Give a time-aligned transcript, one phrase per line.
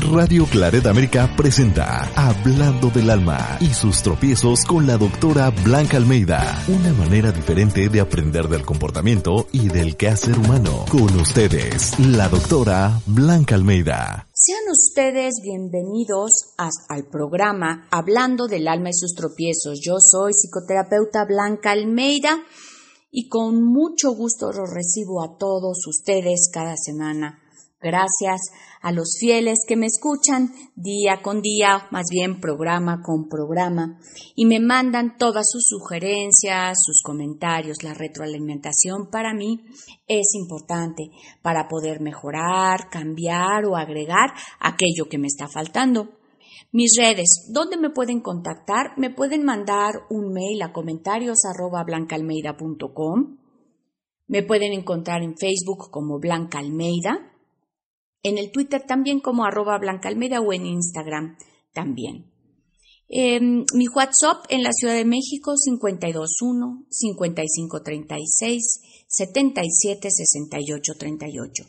[0.00, 6.62] Radio Claret América presenta Hablando del Alma y sus tropiezos con la doctora Blanca Almeida.
[6.68, 10.84] Una manera diferente de aprender del comportamiento y del quehacer humano.
[10.88, 14.28] Con ustedes, la doctora Blanca Almeida.
[14.32, 19.80] Sean ustedes bienvenidos a, al programa Hablando del Alma y sus tropiezos.
[19.82, 22.38] Yo soy psicoterapeuta Blanca Almeida
[23.10, 27.42] y con mucho gusto los recibo a todos ustedes cada semana.
[27.80, 28.40] Gracias
[28.82, 34.00] a los fieles que me escuchan día con día, más bien programa con programa,
[34.34, 37.84] y me mandan todas sus sugerencias, sus comentarios.
[37.84, 39.60] La retroalimentación para mí
[40.08, 46.18] es importante para poder mejorar, cambiar o agregar aquello que me está faltando.
[46.72, 48.94] Mis redes, ¿dónde me pueden contactar?
[48.96, 51.86] Me pueden mandar un mail a comentarios arroba.
[54.26, 57.37] Me pueden encontrar en Facebook como Blanca Almeida
[58.22, 61.36] en el Twitter también como arroba o en Instagram
[61.72, 62.32] también.
[63.10, 71.64] Em, mi WhatsApp en la Ciudad de México 521 5536 776838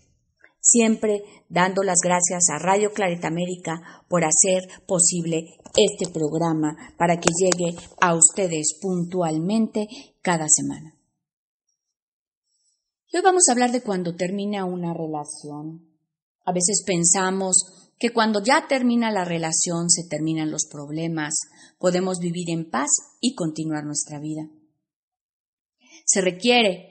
[0.59, 7.30] Siempre dando las gracias a Radio Clarita América por hacer posible este programa para que
[7.33, 9.88] llegue a ustedes puntualmente
[10.22, 10.97] cada semana.
[13.14, 15.89] hoy vamos a hablar de cuando termina una relación
[16.50, 21.36] a veces pensamos que cuando ya termina la relación se terminan los problemas,
[21.78, 22.89] podemos vivir en paz
[23.22, 24.50] y continuar nuestra vida.
[26.05, 26.89] Se requiere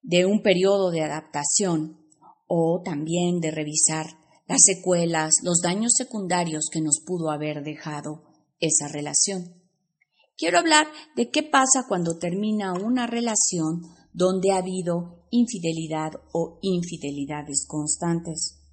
[0.00, 1.98] de un periodo de adaptación
[2.46, 4.06] o también de revisar
[4.46, 8.22] las secuelas, los daños secundarios que nos pudo haber dejado
[8.58, 9.62] esa relación.
[10.38, 13.82] Quiero hablar de qué pasa cuando termina una relación
[14.14, 18.63] donde ha habido infidelidad o infidelidades constantes.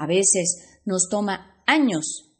[0.00, 2.32] A veces nos toma años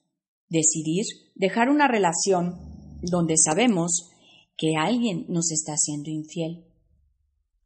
[0.49, 1.05] decidir
[1.35, 2.57] dejar una relación
[3.03, 4.09] donde sabemos
[4.57, 6.65] que alguien nos está haciendo infiel,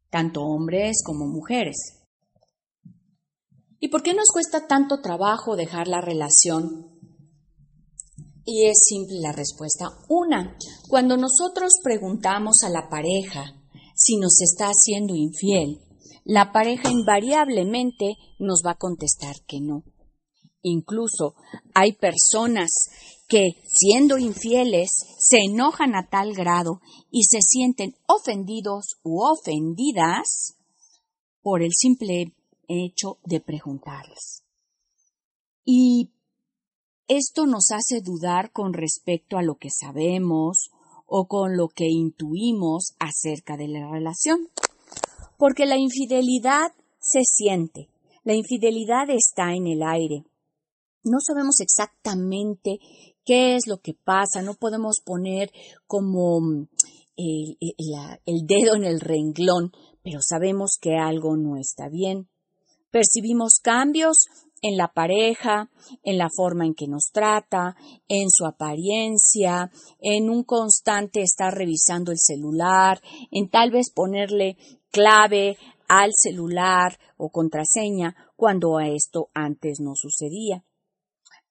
[0.09, 1.77] tanto hombres como mujeres.
[3.79, 6.99] ¿Y por qué nos cuesta tanto trabajo dejar la relación?
[8.43, 9.91] Y es simple la respuesta.
[10.09, 10.57] Una,
[10.89, 13.63] cuando nosotros preguntamos a la pareja
[13.95, 15.84] si nos está haciendo infiel,
[16.25, 19.83] la pareja invariablemente nos va a contestar que no.
[20.63, 21.35] Incluso
[21.75, 22.71] hay personas
[23.27, 26.81] que, siendo infieles, se enojan a tal grado
[27.11, 30.57] y se sienten ofendidos u ofendidas
[31.43, 32.33] por el simple
[32.67, 34.43] hecho de preguntarles.
[35.63, 36.11] Y
[37.07, 40.71] esto nos hace dudar con respecto a lo que sabemos
[41.05, 44.49] o con lo que intuimos acerca de la relación
[45.37, 47.89] porque la infidelidad se siente,
[48.23, 50.23] la infidelidad está en el aire.
[51.03, 52.79] No sabemos exactamente
[53.23, 55.51] qué es lo que pasa, no podemos poner
[55.87, 56.67] como mm,
[57.17, 57.57] el,
[58.25, 59.71] el, dedo en el renglón,
[60.03, 62.27] pero sabemos que algo no está bien.
[62.91, 64.27] Percibimos cambios
[64.65, 65.69] en la pareja,
[66.01, 67.75] en la forma en que nos trata,
[68.07, 72.99] en su apariencia, en un constante estar revisando el celular,
[73.29, 74.57] en tal vez ponerle
[74.89, 75.55] clave
[75.87, 80.65] al celular o contraseña cuando a esto antes no sucedía.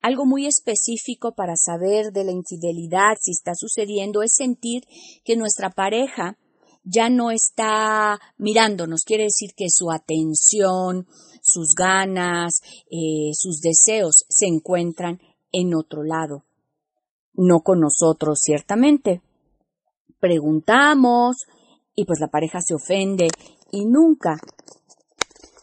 [0.01, 4.83] Algo muy específico para saber de la infidelidad si está sucediendo es sentir
[5.25, 6.37] que nuestra pareja
[6.83, 11.07] ya no está mirándonos, quiere decir que su atención,
[11.45, 15.21] sus ganas, eh, sus deseos se encuentran
[15.53, 16.45] en otro lado,
[17.35, 19.21] no con nosotros ciertamente.
[20.19, 21.37] Preguntamos,
[21.95, 23.29] y pues la pareja se ofende
[23.71, 24.37] y nunca,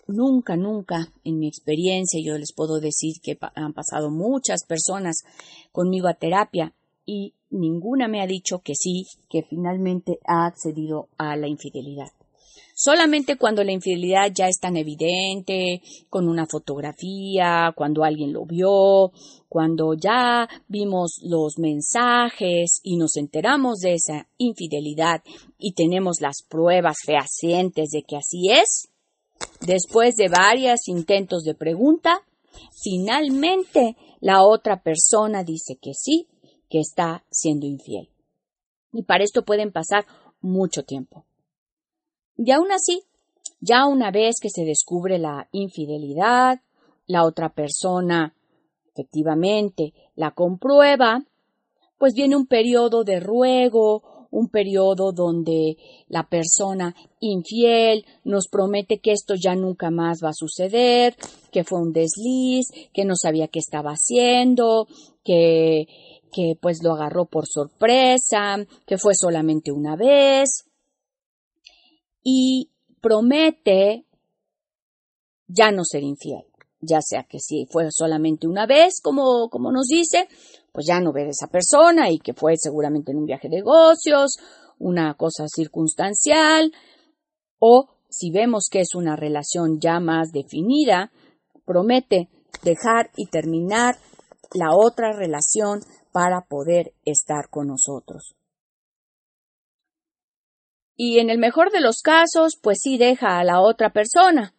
[0.07, 5.23] nunca, nunca en mi experiencia yo les puedo decir que han pasado muchas personas
[5.71, 6.73] conmigo a terapia
[7.05, 12.11] y ninguna me ha dicho que sí, que finalmente ha accedido a la infidelidad.
[12.83, 19.11] Solamente cuando la infidelidad ya es tan evidente, con una fotografía, cuando alguien lo vio,
[19.47, 25.21] cuando ya vimos los mensajes y nos enteramos de esa infidelidad
[25.59, 28.89] y tenemos las pruebas fehacientes de que así es,
[29.63, 32.25] después de varios intentos de pregunta,
[32.83, 36.29] finalmente la otra persona dice que sí,
[36.67, 38.09] que está siendo infiel.
[38.91, 40.07] Y para esto pueden pasar
[40.41, 41.27] mucho tiempo.
[42.43, 43.03] Y aún así,
[43.59, 46.59] ya una vez que se descubre la infidelidad,
[47.05, 48.33] la otra persona
[48.91, 51.23] efectivamente la comprueba,
[51.99, 55.77] pues viene un periodo de ruego, un periodo donde
[56.07, 61.15] la persona infiel nos promete que esto ya nunca más va a suceder,
[61.51, 64.87] que fue un desliz, que no sabía qué estaba haciendo,
[65.23, 65.85] que,
[66.31, 70.70] que pues lo agarró por sorpresa, que fue solamente una vez.
[72.23, 72.69] Y
[73.01, 74.05] promete
[75.47, 76.45] ya no ser infiel,
[76.79, 80.27] ya sea que si fue solamente una vez, como, como nos dice,
[80.71, 83.57] pues ya no ver a esa persona y que fue seguramente en un viaje de
[83.57, 84.37] negocios,
[84.79, 86.71] una cosa circunstancial,
[87.59, 91.11] o si vemos que es una relación ya más definida,
[91.65, 92.29] promete
[92.63, 93.95] dejar y terminar
[94.53, 95.81] la otra relación
[96.11, 98.35] para poder estar con nosotros.
[100.95, 104.53] Y en el mejor de los casos, pues sí deja a la otra persona,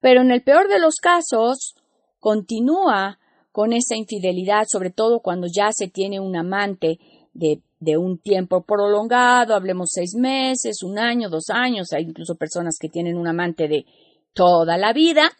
[0.00, 1.74] pero en el peor de los casos,
[2.20, 3.18] continúa
[3.52, 6.98] con esa infidelidad, sobre todo cuando ya se tiene un amante
[7.32, 12.76] de, de, un tiempo prolongado, hablemos seis meses, un año, dos años, hay incluso personas
[12.80, 13.84] que tienen un amante de
[14.32, 15.30] toda la vida,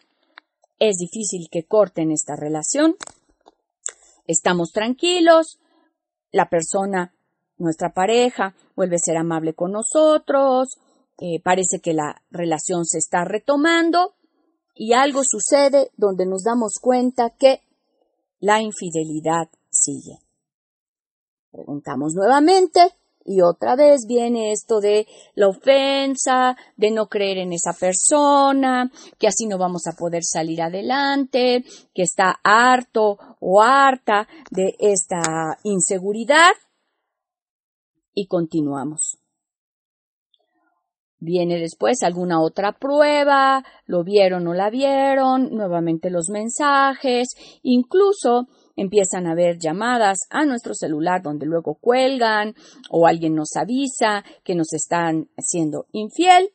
[0.79, 2.95] es difícil que corten esta relación.
[4.27, 5.59] Estamos tranquilos,
[6.31, 7.13] la persona,
[7.57, 10.77] nuestra pareja, vuelve a ser amable con nosotros,
[11.17, 14.15] eh, parece que la relación se está retomando
[14.73, 17.61] y algo sucede donde nos damos cuenta que
[18.39, 20.19] la infidelidad sigue.
[21.51, 22.81] Preguntamos nuevamente
[23.23, 29.27] y otra vez viene esto de la ofensa, de no creer en esa persona, que
[29.27, 31.63] así no vamos a poder salir adelante,
[31.93, 36.51] que está harto o harta de esta inseguridad
[38.15, 39.19] y continuamos.
[41.19, 47.29] Viene después alguna otra prueba, lo vieron o la vieron, nuevamente los mensajes,
[47.61, 52.53] incluso empiezan a haber llamadas a nuestro celular donde luego cuelgan
[52.89, 56.51] o alguien nos avisa que nos están siendo infiel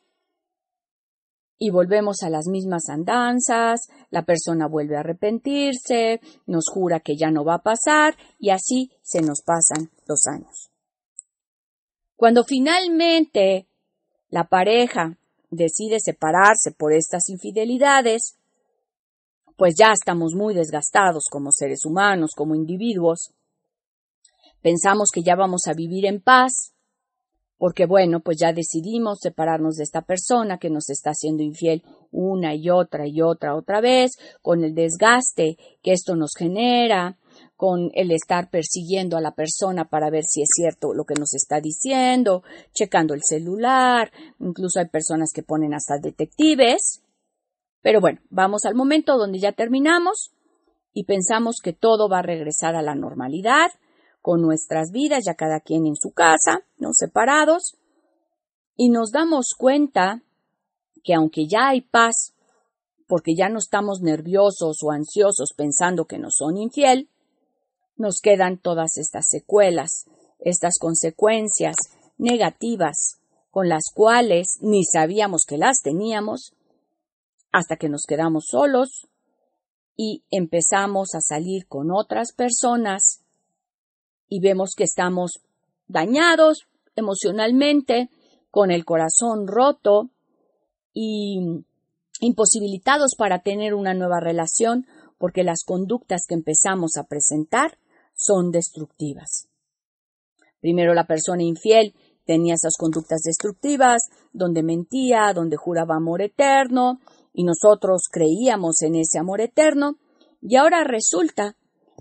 [1.63, 7.31] y volvemos a las mismas andanzas, la persona vuelve a arrepentirse, nos jura que ya
[7.31, 10.71] no va a pasar y así se nos pasan los años.
[12.21, 13.67] Cuando finalmente
[14.29, 15.17] la pareja
[15.49, 18.37] decide separarse por estas infidelidades,
[19.57, 23.33] pues ya estamos muy desgastados como seres humanos, como individuos.
[24.61, 26.75] Pensamos que ya vamos a vivir en paz,
[27.57, 32.55] porque bueno, pues ya decidimos separarnos de esta persona que nos está haciendo infiel una
[32.55, 34.11] y otra y otra otra vez,
[34.43, 37.17] con el desgaste que esto nos genera,
[37.61, 41.35] con el estar persiguiendo a la persona para ver si es cierto lo que nos
[41.35, 42.43] está diciendo,
[42.73, 47.03] checando el celular, incluso hay personas que ponen hasta detectives.
[47.83, 50.31] Pero bueno, vamos al momento donde ya terminamos
[50.95, 53.69] y pensamos que todo va a regresar a la normalidad,
[54.23, 57.77] con nuestras vidas, ya cada quien en su casa, no separados,
[58.75, 60.23] y nos damos cuenta
[61.05, 62.33] que aunque ya hay paz,
[63.07, 67.11] porque ya no estamos nerviosos o ansiosos pensando que nos son infiel,
[68.01, 70.07] nos quedan todas estas secuelas,
[70.39, 71.77] estas consecuencias
[72.17, 73.19] negativas
[73.51, 76.55] con las cuales ni sabíamos que las teníamos,
[77.53, 79.07] hasta que nos quedamos solos
[79.97, 83.21] y empezamos a salir con otras personas
[84.31, 85.41] y vemos que estamos
[85.87, 86.61] dañados
[86.97, 88.09] emocionalmente,
[88.51, 90.09] con el corazón roto
[90.95, 91.39] y
[92.21, 94.87] imposibilitados para tener una nueva relación
[95.19, 97.77] porque las conductas que empezamos a presentar
[98.21, 99.49] son destructivas.
[100.61, 101.95] Primero la persona infiel
[102.27, 107.01] tenía esas conductas destructivas, donde mentía, donde juraba amor eterno,
[107.33, 109.97] y nosotros creíamos en ese amor eterno,
[110.43, 111.57] y ahora resulta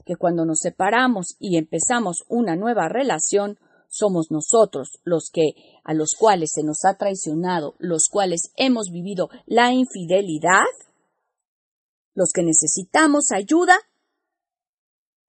[0.06, 3.58] que cuando nos separamos y empezamos una nueva relación,
[3.88, 9.30] somos nosotros los que a los cuales se nos ha traicionado, los cuales hemos vivido
[9.46, 10.68] la infidelidad,
[12.14, 13.80] los que necesitamos ayuda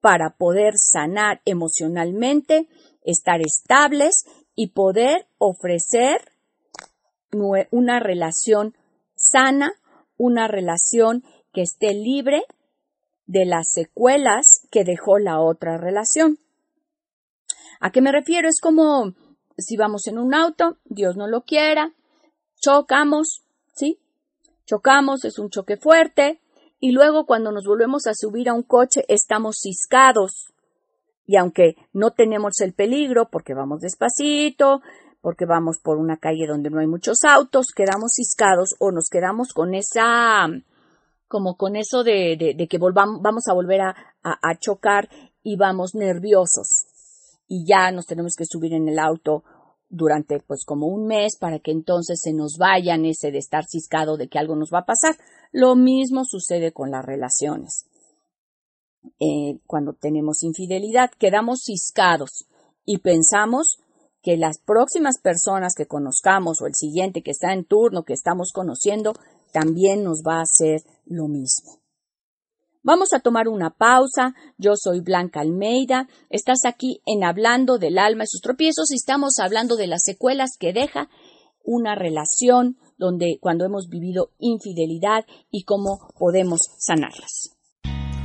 [0.01, 2.67] para poder sanar emocionalmente,
[3.03, 6.21] estar estables y poder ofrecer
[7.31, 8.75] una relación
[9.15, 9.73] sana,
[10.17, 12.43] una relación que esté libre
[13.25, 16.39] de las secuelas que dejó la otra relación.
[17.79, 18.49] ¿A qué me refiero?
[18.49, 19.13] Es como
[19.57, 21.93] si vamos en un auto, Dios no lo quiera,
[22.59, 23.43] chocamos,
[23.73, 23.99] ¿sí?
[24.65, 26.41] Chocamos, es un choque fuerte,
[26.81, 30.51] y luego cuando nos volvemos a subir a un coche estamos ciscados.
[31.27, 34.81] Y aunque no tenemos el peligro porque vamos despacito,
[35.21, 39.53] porque vamos por una calle donde no hay muchos autos, quedamos ciscados o nos quedamos
[39.53, 40.47] con esa
[41.27, 45.07] como con eso de, de, que volvamos, vamos a volver a, a, chocar
[45.43, 46.87] y vamos nerviosos.
[47.47, 49.43] Y ya nos tenemos que subir en el auto
[49.91, 54.17] durante pues como un mes para que entonces se nos vayan ese de estar ciscado
[54.17, 55.15] de que algo nos va a pasar.
[55.51, 57.85] Lo mismo sucede con las relaciones.
[59.19, 62.45] Eh, cuando tenemos infidelidad, quedamos ciscados
[62.85, 63.77] y pensamos
[64.21, 68.51] que las próximas personas que conozcamos o el siguiente que está en turno, que estamos
[68.53, 69.13] conociendo,
[69.51, 71.80] también nos va a hacer lo mismo.
[72.83, 74.33] Vamos a tomar una pausa.
[74.57, 76.07] Yo soy Blanca Almeida.
[76.29, 80.51] Estás aquí en Hablando del alma y sus tropiezos y estamos hablando de las secuelas
[80.59, 81.07] que deja
[81.63, 87.51] una relación donde cuando hemos vivido infidelidad y cómo podemos sanarlas.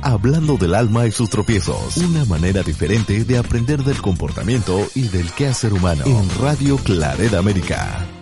[0.01, 5.31] Hablando del alma y sus tropiezos, una manera diferente de aprender del comportamiento y del
[5.33, 8.16] quehacer humano en Radio Claret América.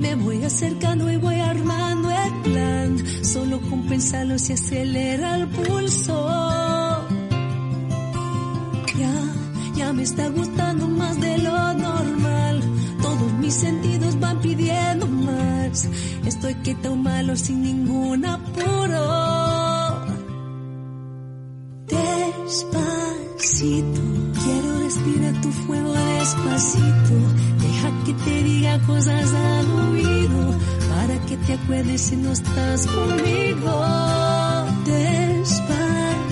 [0.00, 3.24] Me voy acercando y voy armando el plan.
[3.24, 7.08] Solo con pensarlo se acelera el pulso.
[8.98, 9.14] Ya,
[9.76, 12.62] ya me está gustando más de lo normal.
[13.02, 15.88] Todos mis sentidos van pidiendo más.
[16.26, 19.28] Estoy quieto malo sin ningún apuro.
[22.46, 24.07] Despacito,
[25.04, 27.48] quiero respirar tu fuego despacito
[28.08, 30.54] que te diga cosas al oído
[30.88, 33.84] para que te acuerdes si no estás conmigo.
[34.86, 36.28] Despacito,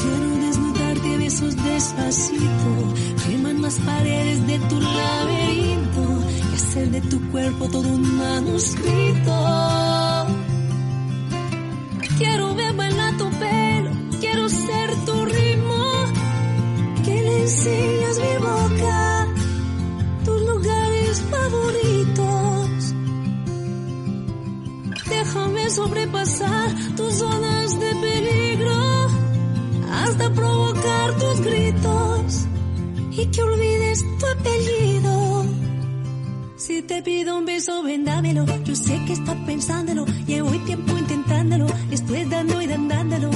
[0.00, 2.94] quiero desnudarte besos despacito,
[3.26, 9.49] queman las paredes de tu laberinto y hacer de tu cuerpo todo un manuscrito.
[26.20, 29.06] Sobrepasar tus zonas de peligro
[29.90, 32.46] hasta provocar tus gritos
[33.12, 35.44] y que olvides tu apellido.
[36.56, 38.44] Si te pido un beso, vendámelo.
[38.64, 40.04] Yo sé que estás pensándolo.
[40.26, 41.66] Llevo tiempo intentándolo.
[41.90, 43.30] Estoy dando y dándolo.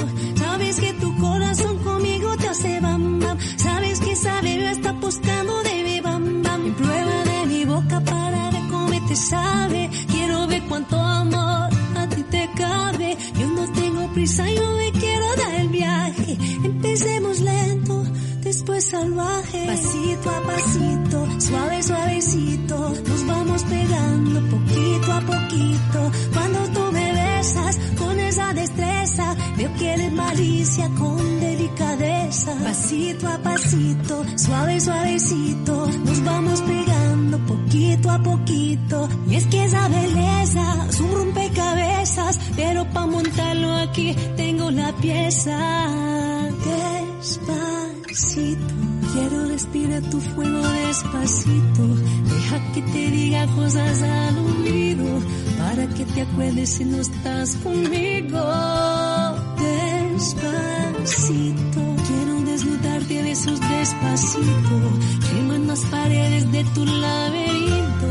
[14.15, 16.37] Prisa, yo me quiero dar el viaje.
[16.63, 18.03] Empecemos lento,
[18.41, 19.65] después salvaje.
[19.67, 22.77] Pasito a pasito, suave, suavecito.
[23.09, 25.99] Nos vamos pegando poquito a poquito.
[26.33, 32.55] Cuando tú me besas con esa destreza, veo que eres malicia con delicadeza.
[32.63, 35.87] Pasito a pasito, suave, suavecito.
[36.05, 39.09] Nos vamos pegando poquito a poquito.
[39.27, 41.11] Y es que esa belleza es un
[42.55, 45.57] pero pa' montarlo aquí tengo la pieza.
[47.21, 48.73] Despacito,
[49.13, 51.83] quiero respirar tu fuego despacito.
[52.31, 55.21] Deja que te diga cosas al oído,
[55.59, 58.43] para que te acuerdes si no estás conmigo.
[60.15, 64.75] Despacito, quiero desnudarte besos despacito.
[65.29, 68.07] Queman las paredes de tu laberinto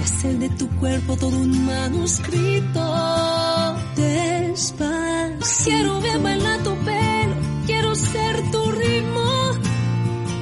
[0.00, 3.27] y hacer de tu cuerpo todo un manuscrito.
[5.64, 7.34] Quiero ver bailar tu pelo,
[7.66, 9.52] quiero ser tu ritmo.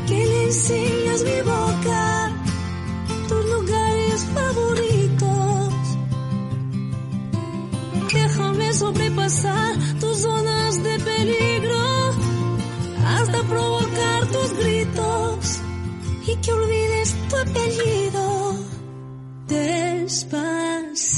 [0.07, 2.33] Que le enseñas mi boca,
[3.29, 5.75] tus lugares favoritos.
[8.13, 12.15] Déjame sobrepasar tus zonas de peligro
[13.05, 15.61] hasta provocar tus gritos
[16.27, 18.57] y que olvides tu apellido
[19.49, 21.17] despacito.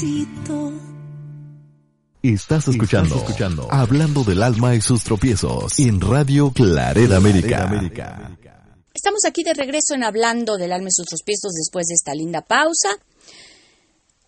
[2.33, 8.37] Estás escuchando, escuchando Hablando del alma y sus tropiezos en Radio Claret América.
[8.93, 12.41] Estamos aquí de regreso en Hablando del alma y sus tropiezos después de esta linda
[12.41, 12.89] pausa.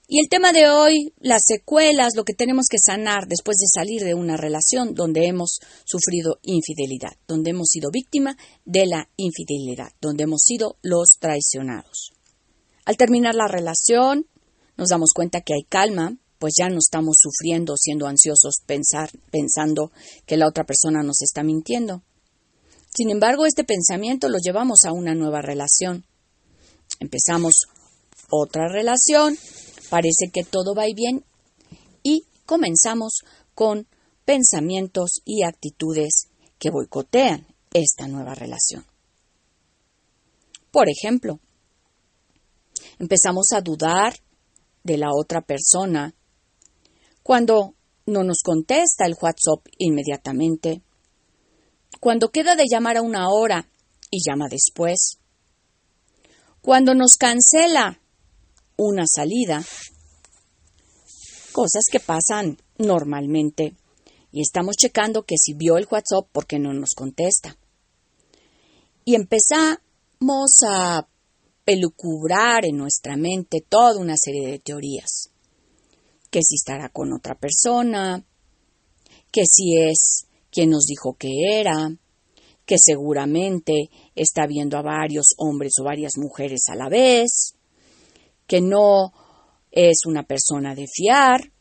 [0.08, 4.02] Y el tema de hoy, las secuelas, lo que tenemos que sanar después de salir
[4.02, 10.24] de una relación donde hemos sufrido infidelidad, donde hemos sido víctima de la infidelidad, donde
[10.24, 12.14] hemos sido los traicionados.
[12.84, 14.26] Al terminar la relación,
[14.76, 19.94] nos damos cuenta que hay calma, pues ya no estamos sufriendo, siendo ansiosos, pensar, pensando
[20.26, 22.04] que la otra persona nos está mintiendo.
[22.94, 26.04] Sin embargo, este pensamiento lo llevamos a una nueva relación.
[27.00, 27.68] Empezamos
[28.30, 29.38] otra relación
[29.92, 31.26] Parece que todo va bien
[32.02, 33.88] y comenzamos con
[34.24, 38.86] pensamientos y actitudes que boicotean esta nueva relación.
[40.72, 41.42] Por ejemplo,
[43.00, 44.16] empezamos a dudar
[44.86, 46.16] de la otra persona
[47.32, 47.76] cuando
[48.08, 50.82] no nos contesta el WhatsApp inmediatamente,
[52.02, 53.70] cuando queda de llamar a una hora
[54.10, 55.18] y llama después,
[56.62, 58.02] cuando nos cancela
[58.76, 59.64] una salida,
[61.54, 63.78] cosas que pasan normalmente.
[64.34, 67.56] Y estamos checando que si vio el WhatsApp, porque no nos contesta?
[69.06, 69.80] Y empezamos
[70.68, 71.08] a
[71.64, 75.31] pelucubrar en nuestra mente toda una serie de teorías.
[76.32, 78.24] Que si estará con otra persona,
[79.32, 81.92] que si es quien nos dijo que era,
[82.66, 87.54] que seguramente está viendo a varios hombres o varias mujeres a la vez,
[88.48, 89.14] que no
[89.72, 91.52] es una persona de fiar,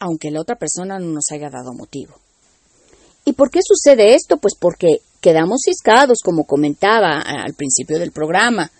[0.00, 2.14] aunque la otra persona no nos haya dado motivo.
[3.24, 4.38] ¿Y por qué sucede esto?
[4.38, 8.70] Pues porque quedamos ciscados, como comentaba al principio del programa,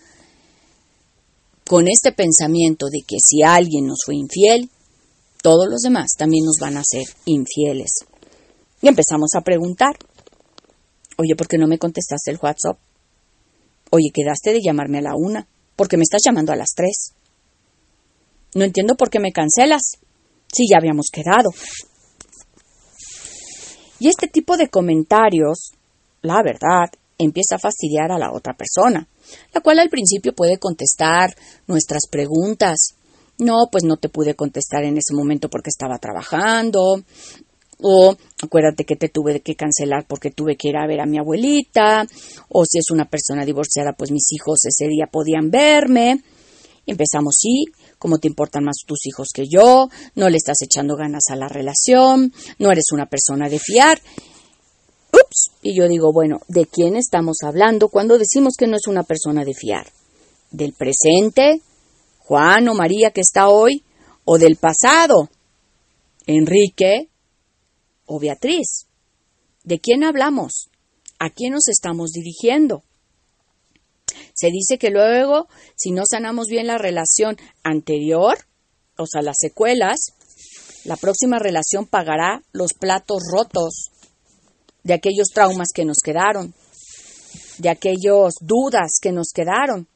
[1.69, 4.71] con este pensamiento de que si alguien nos fue infiel,
[5.43, 7.91] todos los demás también nos van a ser infieles.
[8.81, 9.95] Y empezamos a preguntar,
[11.17, 12.79] oye, ¿por qué no me contestaste el WhatsApp?
[13.91, 17.13] Oye, quedaste de llamarme a la una porque me estás llamando a las tres.
[18.55, 19.91] No entiendo por qué me cancelas,
[20.51, 21.51] si ya habíamos quedado.
[23.99, 25.73] Y este tipo de comentarios,
[26.23, 26.89] la verdad,
[27.19, 29.07] empieza a fastidiar a la otra persona,
[29.53, 31.35] la cual al principio puede contestar
[31.67, 32.95] nuestras preguntas.
[33.37, 37.03] No, pues no te pude contestar en ese momento porque estaba trabajando,
[37.81, 41.17] o acuérdate que te tuve que cancelar porque tuve que ir a ver a mi
[41.17, 42.05] abuelita,
[42.49, 46.21] o si es una persona divorciada, pues mis hijos ese día podían verme.
[46.85, 47.65] empezamos, sí,
[47.97, 51.47] como te importan más tus hijos que yo, no le estás echando ganas a la
[51.47, 54.01] relación, no eres una persona de fiar.
[55.25, 59.03] Ups, y yo digo, bueno, ¿de quién estamos hablando cuando decimos que no es una
[59.03, 59.87] persona de fiar?
[60.51, 61.61] ¿Del presente?
[62.19, 63.83] Juan o María que está hoy,
[64.25, 65.29] o del pasado,
[66.27, 67.09] Enrique,
[68.05, 68.85] o Beatriz?
[69.63, 70.69] ¿De quién hablamos?
[71.19, 72.83] ¿A quién nos estamos dirigiendo?
[74.33, 78.37] Se dice que luego, si no sanamos bien la relación anterior,
[78.97, 80.13] o sea, las secuelas,
[80.85, 83.91] la próxima relación pagará los platos rotos
[84.89, 86.55] de aquellos traumas que nos quedaron,
[87.59, 89.87] de aquellas dudas que nos quedaron.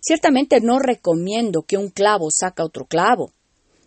[0.00, 3.30] Ciertamente no recomiendo que un clavo saca otro clavo,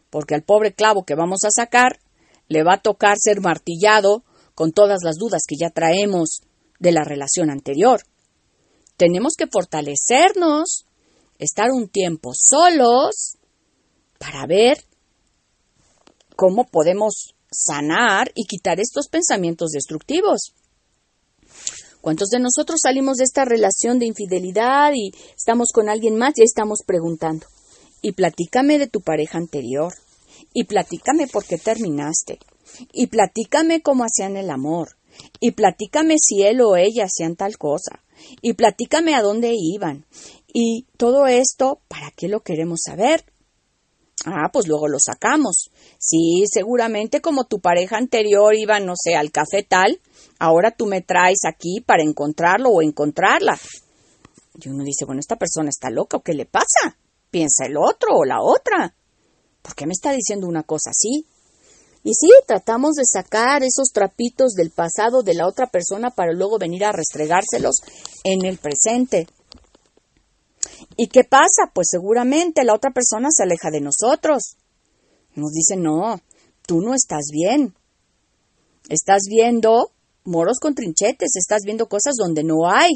[0.09, 1.99] porque al pobre clavo que vamos a sacar
[2.47, 4.23] le va a tocar ser martillado
[4.55, 6.39] con todas las dudas que ya traemos
[6.79, 8.03] de la relación anterior.
[8.95, 10.85] Tenemos que fortalecernos,
[11.39, 13.35] estar un tiempo solos
[14.17, 14.77] para ver
[16.37, 20.53] cómo podemos sanar y quitar estos pensamientos destructivos.
[22.01, 26.43] ¿Cuántos de nosotros salimos de esta relación de infidelidad y estamos con alguien más y
[26.43, 27.47] estamos preguntando?
[28.01, 29.93] Y platícame de tu pareja anterior
[30.53, 32.39] y platícame por qué terminaste,
[32.91, 34.97] y platícame cómo hacían el amor,
[35.39, 38.03] y platícame si él o ella hacían tal cosa,
[38.41, 40.05] y platícame a dónde iban.
[40.53, 43.25] Y todo esto, ¿para qué lo queremos saber?
[44.25, 45.69] Ah, pues luego lo sacamos.
[45.99, 49.99] Sí, seguramente como tu pareja anterior iba, no sé, al café tal,
[50.39, 53.59] ahora tú me traes aquí para encontrarlo o encontrarla.
[54.55, 56.97] Y uno dice, bueno, esta persona está loca o qué le pasa?
[57.29, 58.95] Piensa el otro o la otra.
[59.61, 61.25] ¿Por qué me está diciendo una cosa así?
[62.05, 66.59] Y sí, tratamos de sacar esos trapitos del pasado de la otra persona para luego
[66.59, 67.77] venir a restregárselos
[68.25, 69.27] en el presente.
[70.97, 71.71] ¿Y qué pasa?
[71.73, 74.57] Pues seguramente la otra persona se aleja de nosotros.
[75.35, 76.21] Nos dice, no,
[76.65, 77.75] tú no estás bien.
[78.89, 79.91] Estás viendo
[80.25, 82.91] moros con trinchetes, estás viendo cosas donde no hay.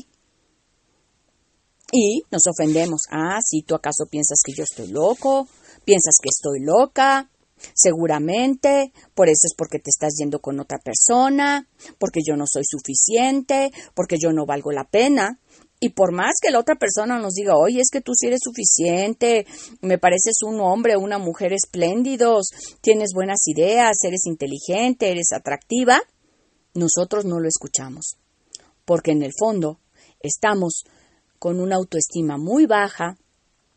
[1.92, 3.04] Y nos ofendemos.
[3.12, 5.48] Ah, sí, tú acaso piensas que yo estoy loco,
[5.86, 7.30] piensas que estoy loca,
[7.74, 12.64] seguramente, por eso es porque te estás yendo con otra persona, porque yo no soy
[12.66, 15.40] suficiente, porque yo no valgo la pena.
[15.80, 18.40] Y por más que la otra persona nos diga, oye, es que tú sí eres
[18.44, 19.46] suficiente,
[19.82, 22.48] me pareces un hombre una mujer espléndidos,
[22.82, 26.02] tienes buenas ideas, eres inteligente, eres atractiva,
[26.74, 28.18] nosotros no lo escuchamos.
[28.86, 29.80] Porque en el fondo
[30.20, 30.84] estamos
[31.38, 33.18] con una autoestima muy baja,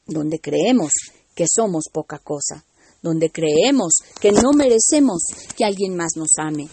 [0.06, 0.92] donde creemos
[1.34, 2.64] que somos poca cosa,
[3.02, 5.22] donde creemos que no merecemos
[5.56, 6.68] que alguien más nos ame,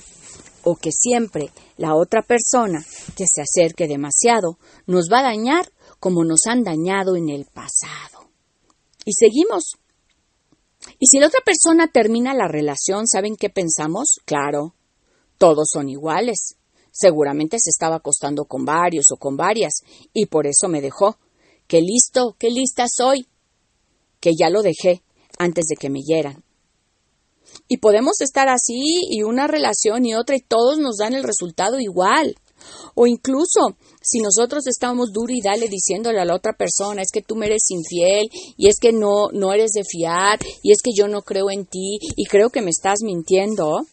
[0.70, 6.26] o que siempre la otra persona que se acerque demasiado nos va a dañar como
[6.26, 8.30] nos han dañado en el pasado.
[9.06, 9.78] Y seguimos.
[11.00, 14.20] Y si la otra persona termina la relación, ¿saben qué pensamos?
[14.26, 14.76] Claro,
[15.38, 16.58] todos son iguales.
[16.92, 21.18] Seguramente se estaba acostando con varios o con varias, y por eso me dejó.
[21.68, 22.36] ¡Qué listo!
[22.38, 23.26] ¡Qué lista soy!
[24.20, 25.02] Que ya lo dejé
[25.40, 26.44] antes de que me hieran.
[27.68, 31.80] Y podemos estar así y una relación y otra y todos nos dan el resultado
[31.80, 32.36] igual.
[32.96, 37.22] O incluso si nosotros estamos duro y dale diciéndole a la otra persona es que
[37.22, 40.92] tú me eres infiel y es que no, no eres de fiar y es que
[40.96, 43.86] yo no creo en ti y creo que me estás mintiendo,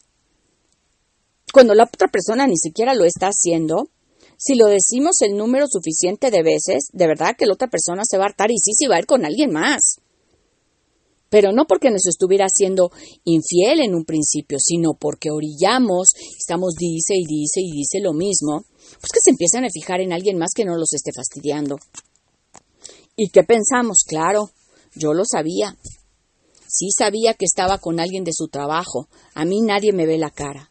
[1.53, 3.88] cuando la otra persona ni siquiera lo está haciendo,
[4.37, 8.18] si lo decimos el número suficiente de veces, de verdad que la otra persona se
[8.18, 10.00] va a hartar y sí, sí va a ir con alguien más
[11.35, 12.92] pero no porque nos estuviera siendo
[13.25, 18.62] infiel en un principio, sino porque orillamos, estamos dice y dice y dice lo mismo,
[19.01, 21.79] pues que se empiezan a fijar en alguien más que no los esté fastidiando.
[23.16, 24.05] ¿Y qué pensamos?
[24.07, 24.51] Claro,
[24.94, 25.77] yo lo sabía.
[26.68, 29.09] Sí sabía que estaba con alguien de su trabajo.
[29.35, 30.70] A mí nadie me ve la cara.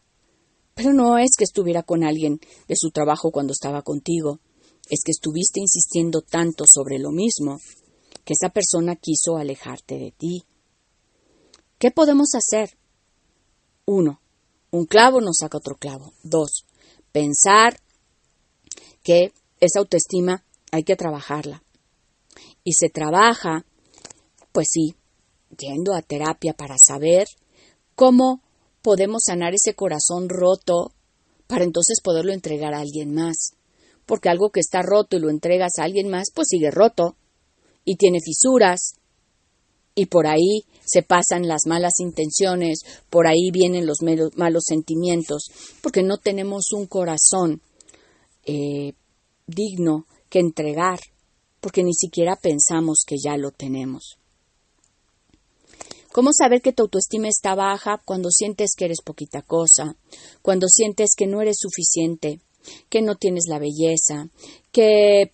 [0.72, 4.40] Pero no es que estuviera con alguien de su trabajo cuando estaba contigo.
[4.88, 7.58] Es que estuviste insistiendo tanto sobre lo mismo
[8.24, 10.44] que esa persona quiso alejarte de ti.
[11.84, 12.78] ¿Qué podemos hacer?
[13.84, 14.18] Uno,
[14.70, 16.14] un clavo nos saca otro clavo.
[16.22, 16.64] Dos,
[17.12, 17.78] pensar
[19.02, 21.62] que esa autoestima hay que trabajarla.
[22.64, 23.66] Y se trabaja,
[24.50, 24.94] pues sí,
[25.58, 27.28] yendo a terapia para saber
[27.94, 28.40] cómo
[28.80, 30.90] podemos sanar ese corazón roto
[31.46, 33.56] para entonces poderlo entregar a alguien más.
[34.06, 37.14] Porque algo que está roto y lo entregas a alguien más, pues sigue roto
[37.84, 38.94] y tiene fisuras
[39.94, 43.98] y por ahí se pasan las malas intenciones, por ahí vienen los
[44.36, 45.50] malos sentimientos,
[45.82, 47.60] porque no tenemos un corazón
[48.44, 48.92] eh,
[49.46, 51.00] digno que entregar,
[51.60, 54.18] porque ni siquiera pensamos que ya lo tenemos.
[56.12, 59.96] ¿Cómo saber que tu autoestima está baja cuando sientes que eres poquita cosa,
[60.42, 62.40] cuando sientes que no eres suficiente,
[62.88, 64.28] que no tienes la belleza,
[64.70, 65.32] que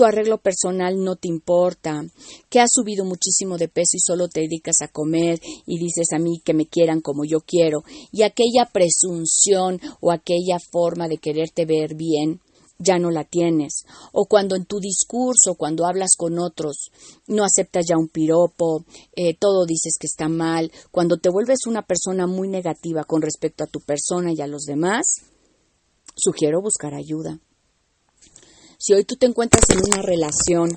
[0.00, 2.02] tu arreglo personal no te importa,
[2.48, 6.18] que has subido muchísimo de peso y solo te dedicas a comer y dices a
[6.18, 11.66] mí que me quieran como yo quiero, y aquella presunción o aquella forma de quererte
[11.66, 12.40] ver bien
[12.78, 13.84] ya no la tienes,
[14.14, 16.90] o cuando en tu discurso, cuando hablas con otros,
[17.26, 21.82] no aceptas ya un piropo, eh, todo dices que está mal, cuando te vuelves una
[21.82, 25.16] persona muy negativa con respecto a tu persona y a los demás,
[26.16, 27.38] sugiero buscar ayuda.
[28.82, 30.70] Si hoy tú te encuentras en una relación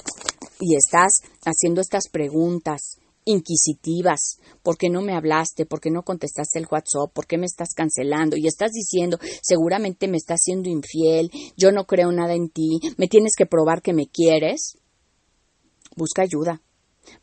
[0.59, 5.65] y estás haciendo estas preguntas inquisitivas, ¿por qué no me hablaste?
[5.65, 7.13] ¿Por qué no contestaste el WhatsApp?
[7.13, 8.35] ¿Por qué me estás cancelando?
[8.35, 13.07] Y estás diciendo, seguramente me estás siendo infiel, yo no creo nada en ti, me
[13.07, 14.77] tienes que probar que me quieres.
[15.95, 16.61] Busca ayuda,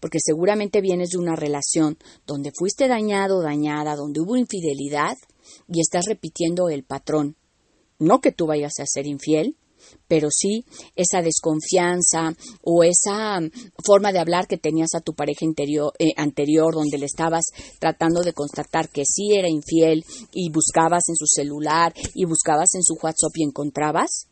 [0.01, 5.19] porque seguramente vienes de una relación donde fuiste dañado o dañada, donde hubo infidelidad
[5.69, 7.37] y estás repitiendo el patrón.
[7.99, 9.57] No que tú vayas a ser infiel,
[10.09, 10.65] pero sí
[10.97, 13.51] esa desconfianza o esa mm,
[13.85, 15.47] forma de hablar que tenías a tu pareja
[15.99, 17.45] eh, anterior, donde le estabas
[17.79, 22.83] tratando de constatar que sí era infiel y buscabas en su celular y buscabas en
[22.83, 24.27] su WhatsApp y encontrabas,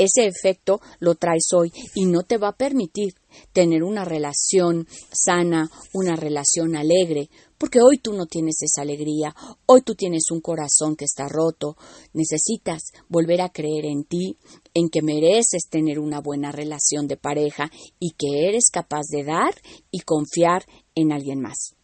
[0.00, 3.12] ese efecto lo traes hoy y no te va a permitir
[3.52, 9.34] tener una relación sana, una relación alegre, porque hoy tú no tienes esa alegría,
[9.66, 11.76] hoy tú tienes un corazón que está roto,
[12.14, 14.38] necesitas volver a creer en ti,
[14.80, 19.54] en que mereces tener una buena relación de pareja y que eres capaz de dar
[19.90, 20.64] y confiar
[20.94, 21.74] en alguien más.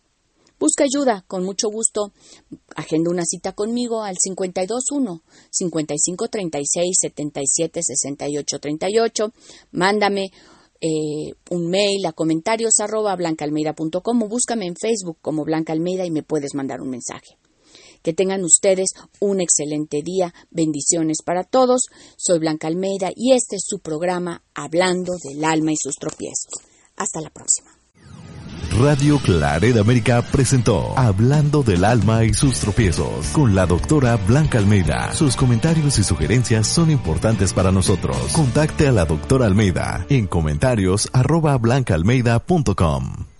[0.58, 2.12] Busca ayuda, con mucho gusto.
[2.74, 9.32] Agenda una cita conmigo al 521 5536 77 68 38.
[9.72, 10.30] Mándame
[10.80, 16.10] eh, un mail a comentarios arroba blancaalmeida.com o búscame en Facebook como Blanca Almeida y
[16.10, 17.36] me puedes mandar un mensaje.
[18.06, 20.32] Que tengan ustedes un excelente día.
[20.52, 21.88] Bendiciones para todos.
[22.16, 26.52] Soy Blanca Almeida y este es su programa Hablando del alma y sus tropiezos.
[26.94, 27.76] Hasta la próxima.
[28.78, 35.12] Radio Claret América presentó Hablando del alma y sus tropiezos con la doctora Blanca Almeida.
[35.12, 38.16] Sus comentarios y sugerencias son importantes para nosotros.
[38.32, 43.35] Contacte a la doctora Almeida en comentarios arroba blancaalmeida.com.